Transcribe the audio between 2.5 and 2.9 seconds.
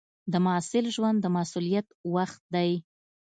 دی.